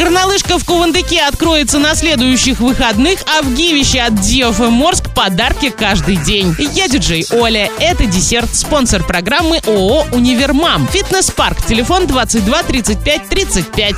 Горнолыжка 0.00 0.58
в 0.58 0.64
Кувандыке 0.64 1.20
откроется 1.20 1.78
на 1.78 1.94
следующих 1.94 2.60
выходных, 2.60 3.20
а 3.26 3.42
в 3.42 3.52
Гивище 3.52 4.00
от 4.00 4.14
DFM 4.14 4.70
Морск 4.70 5.14
подарки 5.14 5.68
каждый 5.68 6.16
день. 6.16 6.56
Я 6.72 6.88
диджей 6.88 7.26
Оля. 7.30 7.70
Это 7.78 8.06
десерт, 8.06 8.48
спонсор 8.54 9.04
программы 9.04 9.58
ООО 9.66 10.06
«Универмам». 10.12 10.88
Фитнес-парк. 10.90 11.66
Телефон 11.66 12.06
22 12.06 12.62
35 12.62 13.28
35. 13.28 13.94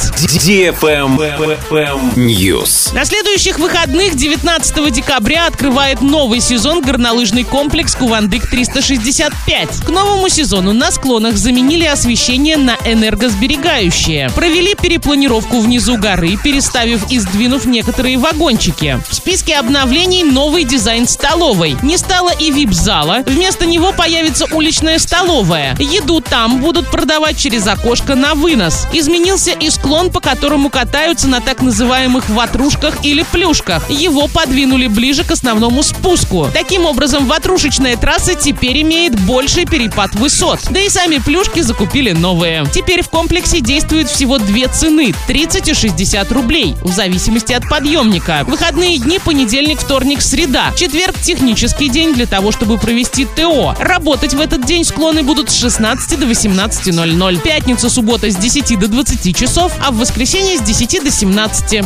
News. 2.16 2.92
На 2.92 3.04
следующих 3.04 3.60
выходных 3.60 4.16
19 4.16 4.92
декабря 4.92 5.46
открывает 5.46 6.00
новый 6.00 6.40
сезон 6.40 6.82
горнолыжный 6.82 7.44
комплекс 7.44 7.94
Кувандык 7.94 8.50
365. 8.50 9.84
К 9.86 9.88
новому 9.88 10.28
сезону 10.28 10.72
на 10.72 10.90
склонах 10.90 11.36
заменили 11.36 11.84
освещение 11.84 12.56
на 12.56 12.76
энергосберегающее. 12.84 14.30
Провели 14.30 14.74
перепланировку 14.74 15.58
внизу 15.92 15.96
горы, 15.96 16.36
переставив 16.42 17.10
и 17.10 17.18
сдвинув 17.18 17.66
некоторые 17.66 18.18
вагончики. 18.18 19.00
В 19.08 19.14
списке 19.14 19.56
обновлений 19.56 20.22
новый 20.22 20.64
дизайн 20.64 21.06
столовой. 21.06 21.76
Не 21.82 21.98
стало 21.98 22.30
и 22.30 22.50
вип-зала. 22.50 23.22
Вместо 23.26 23.66
него 23.66 23.92
появится 23.92 24.46
уличная 24.52 24.98
столовая. 24.98 25.76
Еду 25.78 26.20
там 26.20 26.60
будут 26.60 26.90
продавать 26.90 27.38
через 27.38 27.66
окошко 27.66 28.14
на 28.14 28.34
вынос. 28.34 28.86
Изменился 28.92 29.52
и 29.52 29.70
склон, 29.70 30.10
по 30.10 30.20
которому 30.20 30.70
катаются 30.70 31.28
на 31.28 31.40
так 31.40 31.62
называемых 31.62 32.28
ватрушках 32.28 33.04
или 33.04 33.24
плюшках. 33.30 33.88
Его 33.90 34.28
подвинули 34.28 34.86
ближе 34.86 35.24
к 35.24 35.30
основному 35.30 35.82
спуску. 35.82 36.48
Таким 36.52 36.86
образом, 36.86 37.26
ватрушечная 37.26 37.96
трасса 37.96 38.34
теперь 38.34 38.82
имеет 38.82 39.18
больший 39.20 39.66
перепад 39.66 40.14
высот. 40.14 40.60
Да 40.70 40.80
и 40.80 40.88
сами 40.88 41.18
плюшки 41.18 41.60
закупили 41.60 42.12
новые. 42.12 42.64
Теперь 42.72 43.02
в 43.02 43.08
комплексе 43.08 43.60
действует 43.60 44.08
всего 44.08 44.38
две 44.38 44.68
цены– 44.68 45.14
30 45.26 45.68
и 45.68 45.74
60 45.82 46.30
рублей, 46.30 46.76
в 46.80 46.92
зависимости 46.92 47.52
от 47.52 47.68
подъемника. 47.68 48.44
Выходные 48.46 48.98
дни– 48.98 49.18
понедельник, 49.24 49.80
вторник, 49.80 50.22
среда. 50.22 50.72
Четверг– 50.76 51.18
технический 51.22 51.88
день 51.88 52.14
для 52.14 52.26
того, 52.26 52.52
чтобы 52.52 52.78
провести 52.78 53.24
ТО. 53.24 53.74
Работать 53.80 54.32
в 54.32 54.40
этот 54.40 54.64
день 54.64 54.84
склоны 54.84 55.24
будут 55.24 55.50
с 55.50 55.56
16 55.56 56.20
до 56.20 56.26
18.00. 56.26 57.40
Пятница, 57.40 57.90
суббота 57.90 58.30
с 58.30 58.36
10 58.36 58.78
до 58.78 58.86
20 58.86 59.36
часов, 59.36 59.72
а 59.84 59.90
в 59.90 59.96
воскресенье 59.96 60.56
с 60.56 60.60
10 60.60 61.02
до 61.02 61.10
17. 61.10 61.82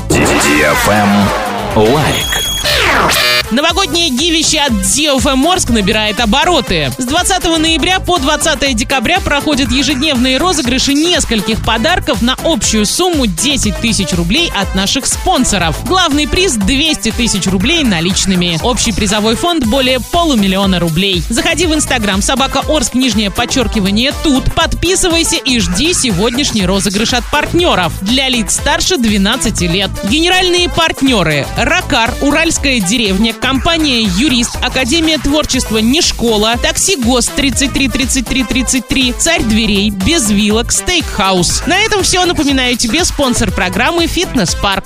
Лайк. 1.75 3.36
Новогоднее 3.53 4.09
гивище 4.09 4.59
от 4.59 4.73
DFM 4.73 5.37
Морск 5.37 5.71
набирает 5.71 6.19
обороты. 6.19 6.91
С 6.99 7.05
20 7.05 7.45
ноября 7.59 8.01
по 8.01 8.19
20 8.19 8.75
декабря 8.75 9.21
проходят 9.21 9.71
ежедневные 9.71 10.39
розыгрыши 10.39 10.95
нескольких 10.95 11.65
подарков 11.65 12.23
на 12.23 12.37
общую 12.43 12.85
сумму 12.87 13.27
10 13.27 13.77
тысяч 13.77 14.13
рублей 14.15 14.51
от 14.53 14.75
наших 14.75 15.07
спонсоров. 15.07 15.77
Главный 15.85 16.27
приз 16.27 16.55
200 16.55 17.13
тысяч 17.13 17.47
рублей 17.47 17.85
наличными. 17.85 18.59
Общий 18.65 18.91
призовой 18.91 19.37
фонд 19.37 19.65
более 19.67 20.01
полумиллиона 20.01 20.81
рублей. 20.81 21.23
Заходи 21.29 21.67
в 21.67 21.75
инстаграм 21.75 22.23
собака 22.23 22.63
Орск 22.69 22.95
нижнее 22.95 23.31
подчеркивание 23.31 24.13
тут. 24.25 24.53
Подписывайся 24.55 25.37
и 25.37 25.61
жди 25.61 25.95
сегодняшний 25.95 26.67
розыгрыш 26.67 27.13
от 27.13 27.25
партнеров. 27.31 27.93
Для 28.01 28.29
лиц 28.29 28.55
старше 28.55 28.97
12 28.97 29.61
лет. 29.63 29.91
Генеральные 30.11 30.69
партнеры. 30.69 31.47
Ракар, 31.57 32.13
Уральская 32.21 32.81
деревня, 32.81 33.36
компания 33.41 34.03
«Юрист», 34.03 34.56
Академия 34.62 35.19
творчества 35.19 35.79
«Не 35.79 36.03
школа», 36.03 36.56
такси 36.61 36.97
ГОСТ 36.97 37.34
33 37.34 37.89
33 37.89 38.45
33, 38.45 39.15
Царь 39.19 39.43
дверей, 39.43 39.91
Без 39.91 40.31
вилок, 40.31 40.73
Стейкхаус. 40.73 41.62
На 41.67 41.78
этом 41.78 42.03
все. 42.03 42.25
Напоминаю 42.25 42.77
тебе 42.77 43.05
спонсор 43.05 43.51
программы 43.51 44.06
«Фитнес 44.06 44.55
Парк». 44.55 44.84